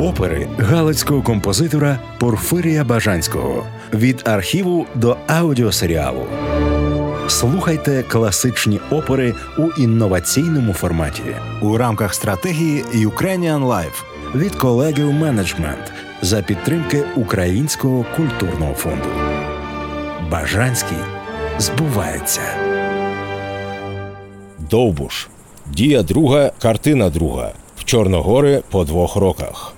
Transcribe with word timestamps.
опери 0.00 0.48
галицького 0.58 1.22
композитора 1.22 1.98
Порфирія 2.18 2.84
Бажанського 2.84 3.66
від 3.94 4.22
архіву 4.24 4.86
до 4.94 5.16
аудіосеріалу. 5.26 6.26
Слухайте 7.28 8.02
класичні 8.02 8.80
опери 8.90 9.34
у 9.58 9.82
інноваційному 9.82 10.72
форматі 10.72 11.22
у 11.62 11.76
рамках 11.76 12.14
стратегії 12.14 12.84
Ukrainian 12.94 13.66
Life 13.66 14.04
від 14.34 14.54
колегів 14.54 15.12
менеджмент 15.12 15.92
за 16.22 16.42
підтримки 16.42 17.04
Українського 17.16 18.06
культурного 18.16 18.74
фонду. 18.74 19.08
Бажанський 20.30 20.98
збувається. 21.58 22.40
Довбуш. 24.70 25.28
Дія 25.66 26.02
друга, 26.02 26.52
картина 26.62 27.10
друга. 27.10 27.52
В 27.76 27.84
Чорногори 27.84 28.62
по 28.70 28.84
двох 28.84 29.16
роках. 29.16 29.75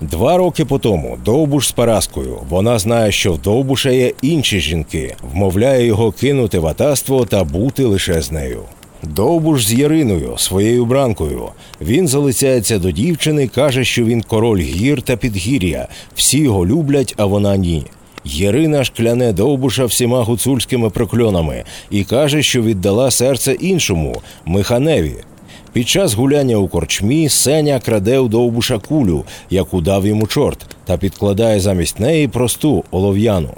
Два 0.00 0.36
роки 0.36 0.64
по 0.64 0.78
тому 0.78 1.18
Довбуш 1.24 1.68
з 1.68 1.72
Параскою. 1.72 2.38
Вона 2.48 2.78
знає, 2.78 3.12
що 3.12 3.32
в 3.32 3.38
Довбуша 3.38 3.90
є 3.90 4.12
інші 4.22 4.60
жінки, 4.60 5.16
вмовляє 5.32 5.86
його 5.86 6.12
кинути 6.12 6.58
ватаство 6.58 7.24
та 7.24 7.44
бути 7.44 7.84
лише 7.84 8.22
з 8.22 8.32
нею. 8.32 8.60
Довбуш 9.02 9.66
з 9.66 9.72
Яриною, 9.72 10.34
своєю 10.36 10.84
бранкою. 10.84 11.48
Він 11.80 12.08
залицяється 12.08 12.78
до 12.78 12.90
дівчини, 12.90 13.48
каже, 13.48 13.84
що 13.84 14.04
він 14.04 14.22
король 14.22 14.60
гір 14.60 15.02
та 15.02 15.16
підгір'я. 15.16 15.88
Всі 16.14 16.38
його 16.38 16.66
люблять, 16.66 17.14
а 17.16 17.24
вона 17.24 17.56
ні. 17.56 17.84
Єрина 18.24 18.84
шкляне 18.84 19.32
Довбуша 19.32 19.84
всіма 19.84 20.22
гуцульськими 20.22 20.90
прокльонами 20.90 21.64
і 21.90 22.04
каже, 22.04 22.42
що 22.42 22.62
віддала 22.62 23.10
серце 23.10 23.52
іншому 23.52 24.22
Миханеві. 24.44 25.14
Під 25.74 25.88
час 25.88 26.14
гуляння 26.14 26.56
у 26.56 26.68
корчмі 26.68 27.28
Сеня 27.28 27.80
краде 27.80 28.18
у 28.18 28.28
Довбуша 28.28 28.78
кулю, 28.78 29.24
яку 29.50 29.80
дав 29.80 30.06
йому 30.06 30.26
чорт, 30.26 30.66
та 30.84 30.96
підкладає 30.96 31.60
замість 31.60 32.00
неї 32.00 32.28
просту 32.28 32.84
олов'яну. 32.90 33.50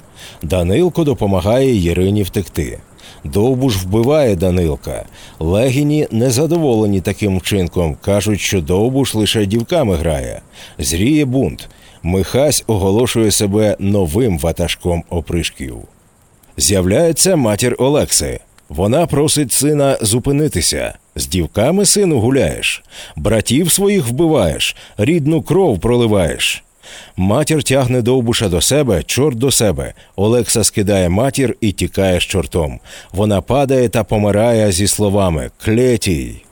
Данилко 0.43 1.05
допомагає 1.05 1.77
Єрині 1.77 2.23
втекти. 2.23 2.79
Довбуш 3.25 3.77
вбиває 3.77 4.37
Данилка. 4.37 5.05
Легіні 5.39 6.09
незадоволені 6.11 7.01
таким 7.01 7.39
вчинком. 7.39 7.97
Кажуть, 8.05 8.41
що 8.41 8.61
Довбуш 8.61 9.15
лише 9.15 9.47
дівками 9.47 9.97
грає. 9.97 10.41
Зріє 10.79 11.25
бунт. 11.25 11.69
Михась 12.03 12.65
оголошує 12.67 13.31
себе 13.31 13.77
новим 13.79 14.39
ватажком 14.39 15.05
опришків. 15.11 15.77
З'являється 16.57 17.37
матір 17.37 17.77
Олекси. 17.79 18.41
Вона 18.69 19.07
просить 19.07 19.53
сина 19.53 19.99
зупинитися. 20.03 20.95
З 21.17 21.27
дівками 21.27 21.85
сину 21.85 22.21
гуляєш, 22.21 22.83
братів 23.17 23.73
своїх 23.73 24.07
вбиваєш, 24.07 24.77
рідну 24.99 25.43
кров 25.43 25.81
проливаєш. 25.81 26.63
Матір 27.17 27.63
тягне 27.63 28.03
довбуша 28.03 28.49
до 28.49 28.61
себе, 28.61 29.03
чорт 29.03 29.39
до 29.39 29.51
себе. 29.51 29.95
Олекса 30.17 30.65
скидає 30.65 31.09
матір 31.09 31.57
і 31.61 31.73
тікає 31.73 32.21
з 32.21 32.23
чортом. 32.23 32.81
Вона 33.13 33.41
падає 33.41 33.89
та 33.89 34.05
помирає 34.05 34.73
зі 34.73 34.87
словами 34.87 35.51
Клетій. 35.65 36.46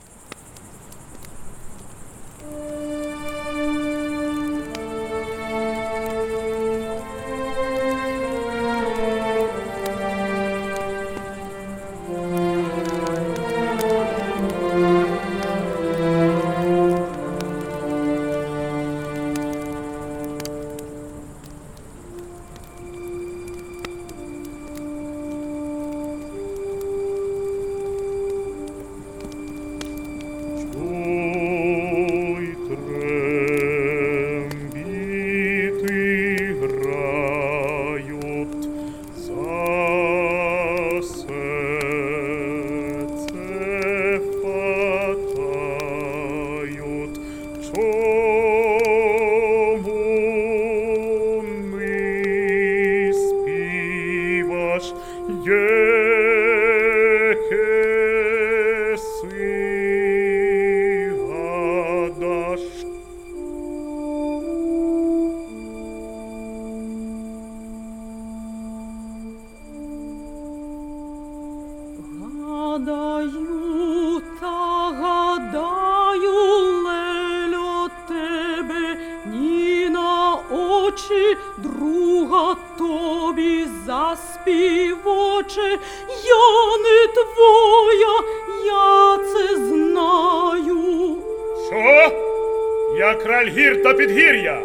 Я 92.97 93.13
краль 93.13 93.47
гір 93.47 93.83
та 93.83 93.93
підгір'я. 93.93 94.61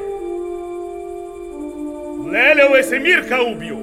Леля 2.33 2.69
Весемірка 2.69 3.43
уб'ю. 3.43 3.79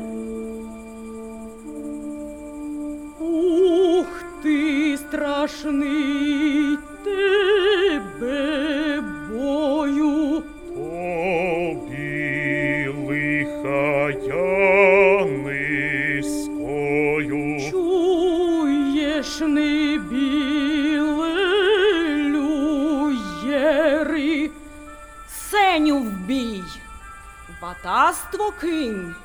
Ух 3.19 4.23
ти, 4.43 4.97
страшний 4.97 6.77
тебе 7.03 8.86
ватаство 27.87 28.51
кинь, 28.51 29.15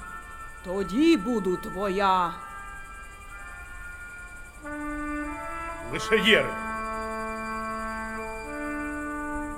тоді 0.64 1.16
буду 1.16 1.56
твоя. 1.56 2.34
Лише 5.92 6.16
єри. 6.16 6.54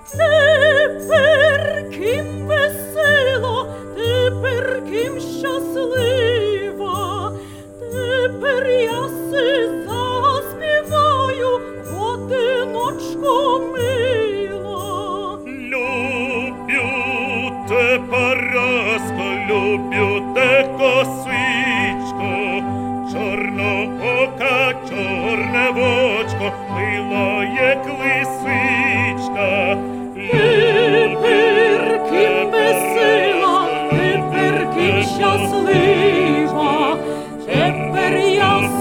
Це 0.06 1.90
ким 1.94 2.53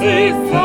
я 0.03 0.62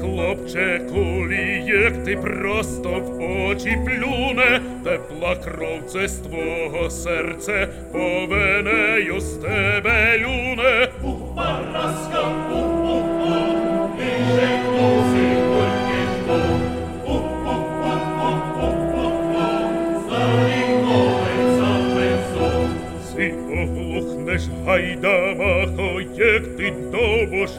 хлопче, 0.00 0.80
кулі, 0.92 1.64
як 1.66 2.04
ти 2.04 2.16
просто 2.16 2.90
в 2.90 3.22
очі 3.22 3.78
плюне, 3.84 4.60
тепла 4.84 5.36
кров 5.36 5.82
це 5.88 6.08
з 6.08 6.16
твого 6.16 6.90
серця, 6.90 7.68
повенею 7.92 9.20
з 9.20 9.34
тебе 9.34 10.18
люне. 10.18 10.88
У-у-у, 11.02 11.22
і 13.98 14.10
же 14.32 14.48
хлопці 14.64 15.26
тільки 15.52 16.00
жду. 16.14 16.40
У-у-у-у-у-у. 17.06 17.72
Си 23.16 23.34
оглухнеш 23.52 24.42
ти 24.66 25.71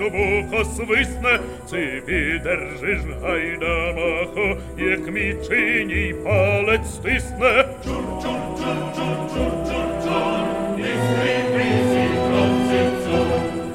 довго 0.04 0.10
вухо 0.10 0.66
свисне, 0.66 1.40
Си 1.70 2.04
відержиш 2.08 3.02
гайдамахо, 3.22 4.58
як 4.78 5.08
мічиній 5.08 6.16
палець 6.24 6.94
стисне. 6.94 7.66
Чур-чур-чур-чур-чур-чур, 7.86 10.80
і 10.80 10.82
скрипи 10.82 11.66
всі 11.84 12.06
хлопці 12.18 12.82
цур. 13.04 13.28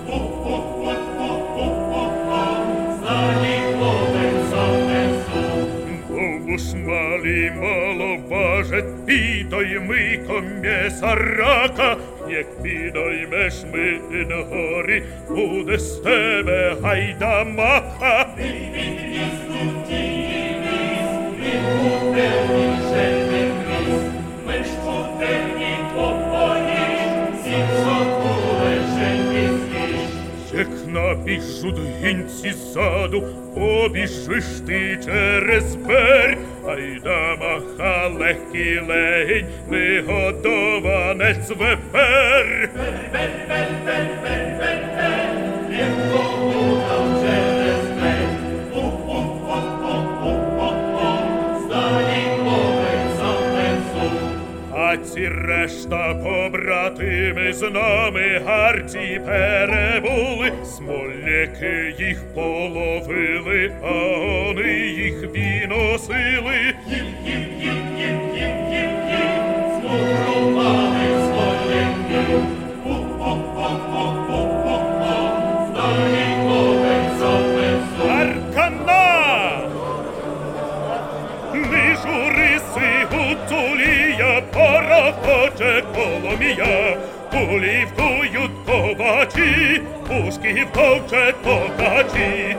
У-у-у-у-у-у, 0.07 2.03
заліковий 3.03 4.33
jek 12.31 12.47
vidoj 12.63 13.27
meš 13.31 13.55
mi 13.73 13.89
in 14.21 14.33
hori, 14.51 15.03
bude 15.29 15.79
s 15.79 16.03
tebe 16.03 16.77
hajda 16.83 17.45
maha. 17.45 18.35
Vidi, 18.37 18.71
vidi, 18.75 19.07
vidi, 19.13 19.69
vidi, 19.89 20.29
vidi, 20.65 20.81
vidi, 21.41 21.59
vidi, 22.15 22.29
vidi, 22.49 23.18
набіжуть 31.39 31.79
гінці 32.03 32.53
ззаду, 32.53 33.23
побіжиш 33.55 34.45
ти 34.67 34.99
через 35.05 35.75
бер, 35.75 36.39
айда 36.67 37.37
маха 37.41 38.09
легкий 38.09 38.81
легень, 38.81 39.47
негодованець 39.71 41.51
вепер. 41.51 42.71
А 43.13 44.48
ці 55.05 55.29
решта 55.29 56.15
побратими 56.15 57.53
з 57.53 57.71
нами 57.71 58.43
гарці 58.47 59.21
перебули, 59.27 60.53
смоляки 60.65 61.95
їх 61.99 62.35
половили, 62.35 63.73
а 63.83 63.93
вони 63.93 64.73
їх 64.79 65.23
віносили. 65.35 66.75
Аркана! 69.89 70.88
Порохоче 84.99 85.85
коломія, 85.95 86.97
кулівкують 87.31 88.51
ковачі, 88.67 89.83
пушки 90.09 90.67
втовче 90.73 91.35
токачі. 91.45 92.57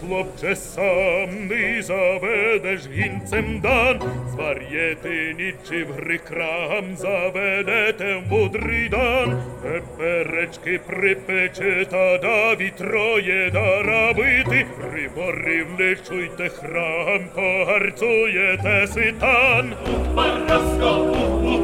Хлопче 0.00 0.56
сам 0.56 1.46
не 1.48 1.82
заведеш 1.82 2.80
гінцем 2.92 3.60
дан, 3.60 4.00
звар'єти 4.30 5.34
нічі 5.38 5.84
в 5.84 5.92
грикрам 5.92 6.96
заведете 6.96 8.22
мудрий 8.30 8.88
дан, 8.88 9.42
Теперечки 9.62 10.80
припече 10.86 11.86
та 11.90 12.18
да 12.18 12.54
вітроє 12.54 13.50
да 13.52 13.82
рабити, 13.82 14.66
приборів 14.80 15.66
не 15.78 15.96
чуйте 16.08 16.48
храм, 16.48 17.20
погарцуєте 17.34 18.86
ситан. 18.86 19.72
Параска, 20.16 20.96
у-у-у, 20.96 21.62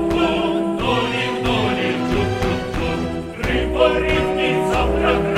долі, 0.79 1.25
чур-чур-чур, 2.11 2.99
приборівні 3.43 4.57
завтра 4.73 5.34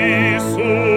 isso 0.00 0.89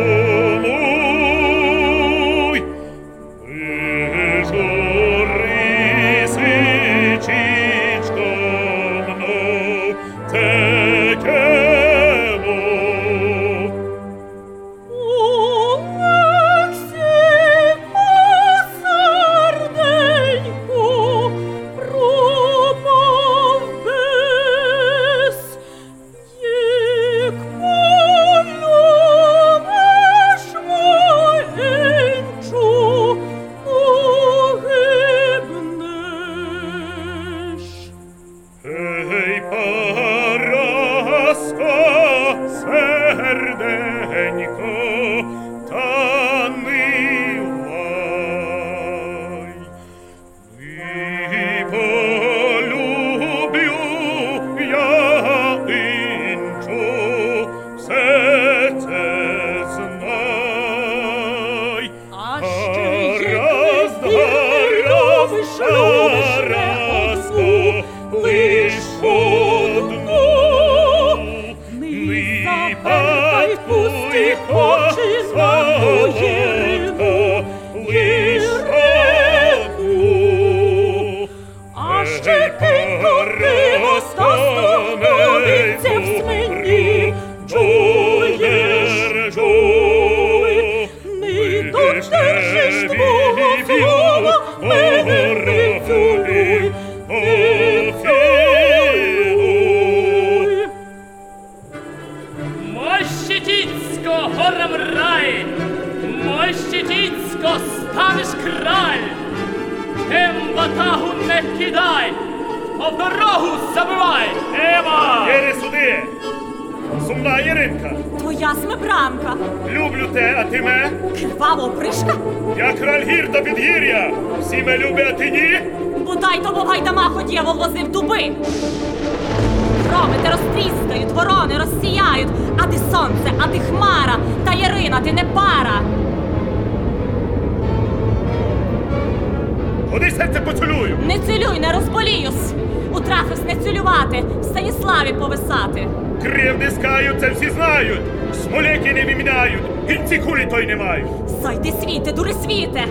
Не 141.54 141.60
не 141.60 141.74
розболіюсь. 141.74 142.54
У 142.94 143.00
трафис 143.00 143.40
не 143.48 143.56
цілювати, 143.56 144.24
в 144.42 144.44
Станіславі 144.44 145.14
повисати. 145.20 145.88
Кривди 146.22 146.72
скають, 146.72 147.20
це 147.20 147.30
всі 147.30 147.50
знають! 147.50 148.00
Смоляки 148.44 148.94
не 148.94 149.06
виміняють, 149.06 149.62
гінці 149.90 150.18
кулі 150.18 150.48
той 150.52 150.68
не 150.68 150.76
мають! 150.76 151.08
Зайди 151.42 151.74
світе, 151.82 152.12
дури 152.12 152.34
світе. 152.34 152.84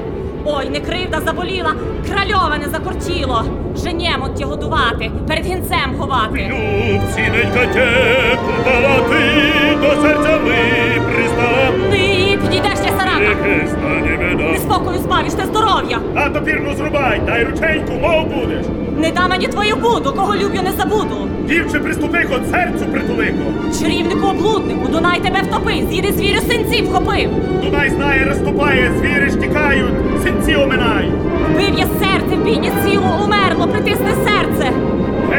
Ой, 0.45 0.69
не 0.71 0.81
кривда 0.81 1.21
заболіла, 1.21 1.75
кральове 2.09 2.59
не 2.59 2.69
закортіло. 2.69 3.45
Женємот 3.85 4.35
ті 4.35 4.45
годувати, 4.45 5.11
перед 5.28 5.47
гінцем 5.47 5.95
ховати. 5.99 6.50
Любціненька 6.50 7.66
теплу 7.66 8.52
дала 8.64 8.97
ти, 9.09 9.76
до 9.81 10.02
серця 10.02 10.38
ми 10.45 10.57
пристала. 11.12 11.71
Ти 11.90 12.12
підійдеш 12.37 12.79
я 12.85 12.93
сарака. 12.99 13.37
Неспокою 14.53 14.99
збавиш 14.99 15.33
те 15.33 15.47
здоров'я. 15.47 15.99
А 16.15 16.29
то 16.29 16.41
пірну 16.43 16.75
зрубай, 16.75 17.21
дай 17.27 17.45
рученьку, 17.45 17.93
мов 18.03 18.27
будеш. 18.27 18.67
Не 18.99 19.11
дам 19.11 19.31
мені 19.31 19.47
твою 19.47 19.77
буду, 19.77 20.12
кого 20.12 20.35
люблю, 20.35 20.61
не 20.65 20.73
забуду. 20.73 21.29
Дівче 21.45 21.79
приступико, 21.79 22.35
серцю 22.51 22.85
притулико. 22.93 23.39
Чарівнику 23.81 24.27
облуднику, 24.27 24.89
Дунай 24.89 25.21
тебе 25.21 25.41
втопив, 25.43 25.91
з'їди 25.91 26.12
звірю 26.12 26.41
синців 26.41 26.93
хопив. 26.93 27.31
Дунай 27.65 27.91
знає, 27.91 28.25
розступає, 28.29 28.91
звіри 28.99 29.31
ж 29.31 29.37
тікають, 29.37 29.95
синці 30.23 30.55
оминають. 30.57 31.12
Вбив 31.55 31.79
я 31.79 31.87
серце, 31.87 32.37
в 32.37 32.45
бійні 32.45 32.71
сіло 32.85 33.21
умерло, 33.25 33.69
притисне 33.69 34.11
серце. 34.25 34.71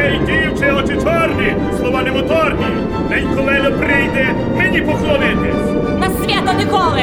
Ей, 0.04 0.20
дівче, 0.26 0.72
очі 0.72 0.92
чорні, 0.94 1.54
слова 1.78 2.02
немоторні. 2.02 2.66
Ненько 3.10 3.42
Леля 3.42 3.70
прийде, 3.70 4.34
мені 4.56 4.80
поклонитись. 4.80 5.63
На 6.54 6.64
ніколи. 6.64 7.02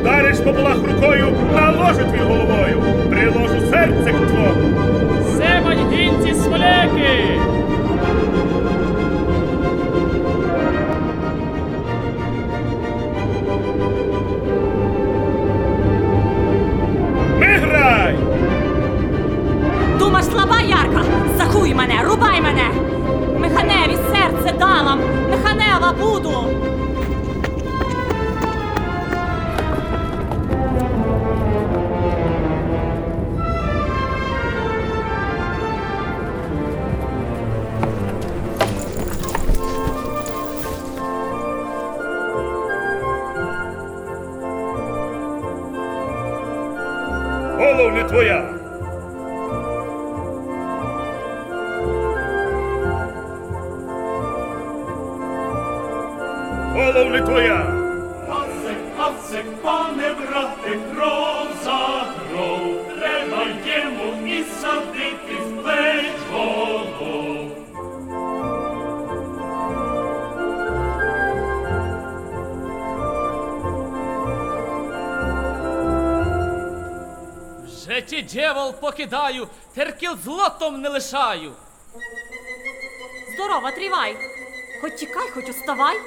Вдариш 0.00 0.38
по 0.38 0.52
булах 0.52 0.76
рукою, 0.76 1.26
наложу 1.54 2.04
твій 2.10 2.18
головою. 2.18 2.82
Приложу 3.10 3.60
серце 3.70 4.12
к 4.12 4.26
твому. 4.26 4.74
Семань 5.36 5.92
гінці 5.92 6.34
смоляки! 6.34 7.38
Ми 17.40 17.46
грай! 17.46 18.14
Думаш, 19.98 20.24
слаба 20.24 20.60
ярка? 20.60 21.02
Захуй 21.36 21.74
мене, 21.74 21.94
рубай 22.04 22.40
мене. 22.40 22.68
Механеві 23.38 23.96
серце 24.12 24.54
далам, 24.58 25.00
механева 25.30 25.94
буду. 26.00 26.57
Голов 47.78 47.94
не 47.94 48.02
твоя. 48.08 48.47
Теркіл 80.58 80.78
не 80.78 80.88
лишаю. 80.88 81.52
Здорова, 83.34 83.70
тривай. 83.70 84.16
Хоч 84.80 84.92
тікай, 84.94 85.30
хоч 85.30 85.48
уставай. 85.48 86.00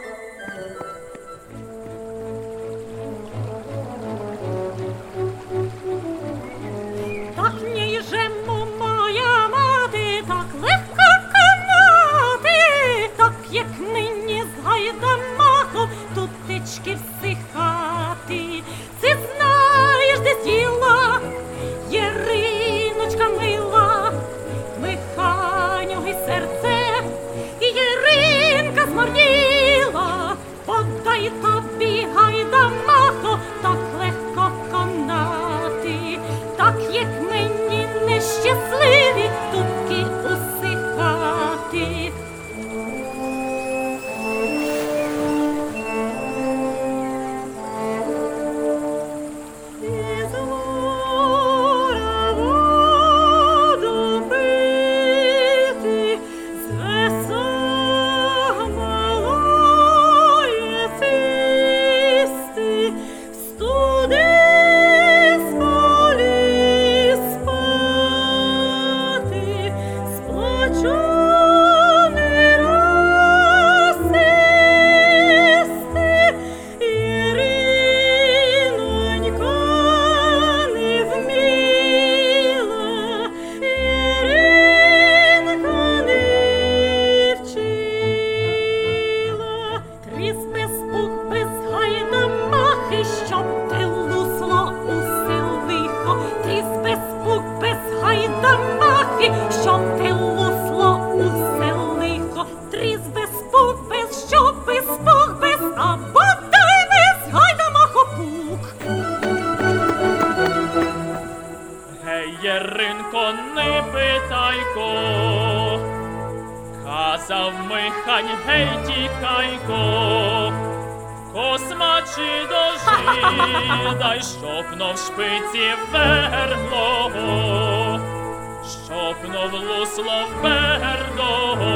Шопнув 128.92 129.54
лусло 129.54 130.28
вердого, 130.42 131.74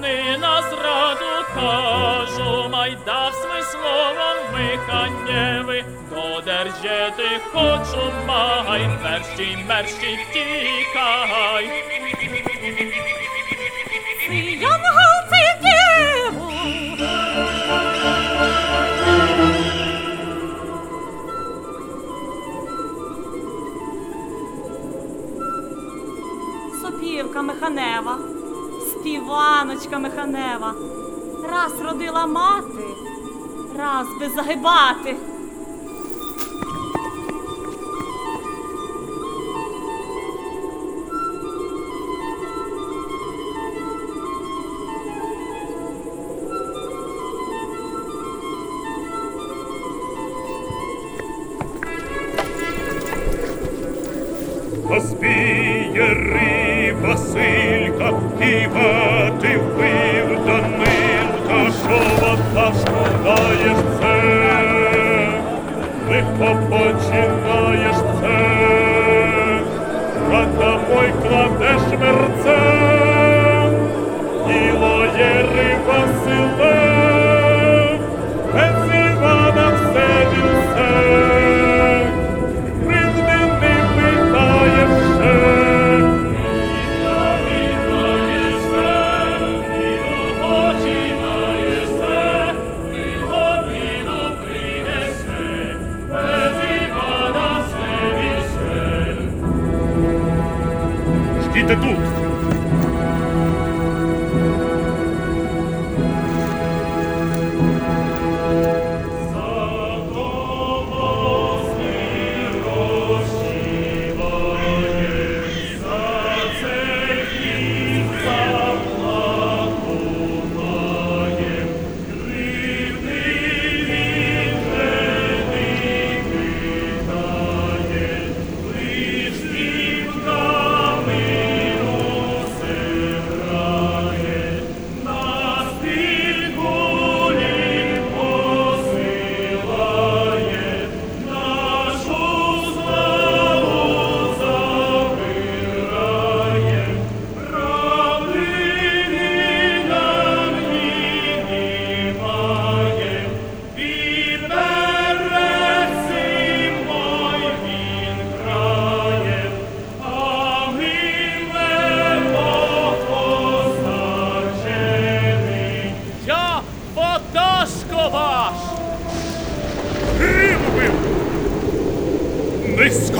не 0.00 0.38
на 0.38 0.62
зраду 0.62 1.44
кажу, 1.54 2.68
майдав 2.68 3.34
смисловом 3.34 4.36
Миханєви, 4.52 5.84
додержати 6.10 7.40
хочу, 7.52 8.12
май, 8.26 8.88
мерщій, 9.02 9.58
мерщій, 9.68 10.18
тікай. 10.32 12.01
Співаночка 29.92 29.98
Механева. 29.98 30.74
Раз 31.50 31.72
родила 31.80 32.26
мати, 32.26 32.84
раз 33.78 34.06
би 34.20 34.28
загибати. 34.28 35.16
Поспієри 54.88 56.42
Василька, 57.02 58.12
Івати 58.42 59.58
вбив 59.58 59.81
лихо 66.42 66.58
починаєш 66.70 67.96
це, 68.20 68.38
а 70.32 70.44
домой 70.44 71.12
кладеш 71.22 71.82
мерцем, 72.00 72.71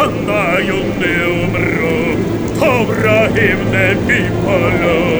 Panna 0.02 0.58
ium 0.58 0.88
neum 0.98 1.52
ro, 1.54 1.98
Tovra 2.58 3.18
himne 3.36 3.84
pipalo, 4.06 5.11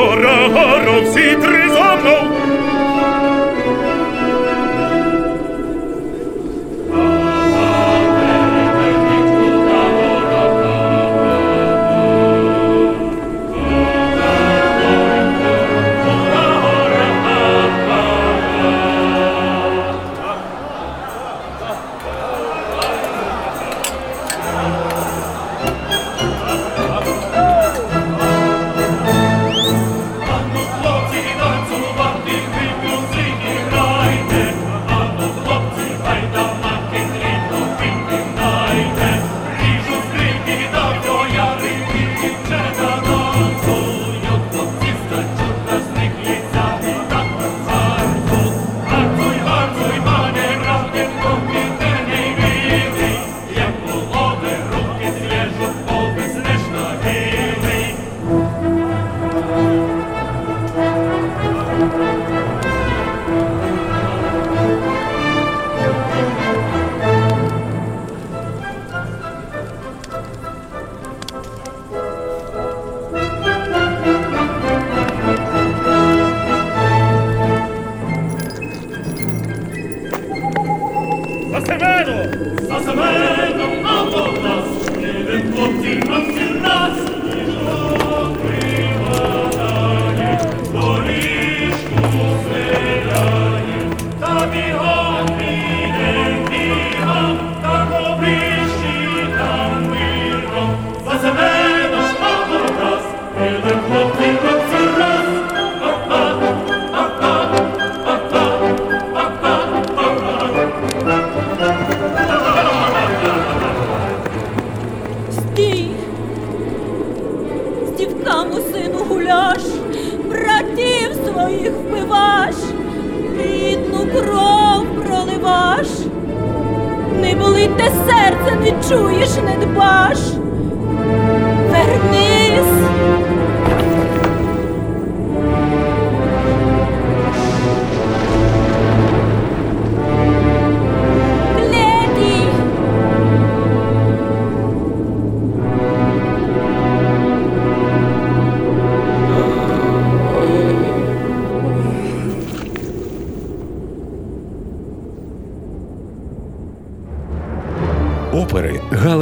Ora, 0.00 0.46
horo 0.46 1.10
si 1.10 1.36
trisamo 1.40 2.37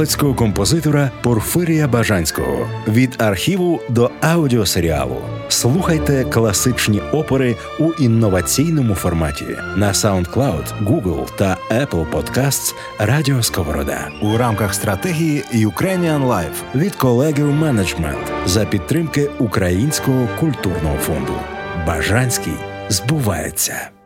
Опери 0.07 0.35
композитора 0.35 1.11
Порфирія 1.21 1.87
Бажанського 1.87 2.69
від 2.87 3.15
архіву 3.21 3.81
до 3.89 4.11
аудіосеріалу. 4.21 5.21
Слухайте 5.47 6.23
класичні 6.23 7.01
опери 7.01 7.55
у 7.79 7.93
інноваційному 7.93 8.95
форматі 8.95 9.45
на 9.75 9.91
SoundCloud, 9.91 10.83
Google 10.83 11.27
та 11.37 11.57
Apple 11.71 12.11
Podcasts 12.11 12.73
Радіо 12.99 13.43
Сковорода 13.43 14.09
у 14.21 14.37
рамках 14.37 14.73
стратегії 14.73 15.43
Ukrainian 15.53 16.27
Life 16.27 16.75
від 16.75 16.95
колегів 16.95 17.53
менеджмент 17.53 18.31
за 18.45 18.65
підтримки 18.65 19.29
Українського 19.39 20.27
культурного 20.39 20.97
фонду. 20.97 21.33
Бажанський 21.87 22.53
збувається. 22.89 23.96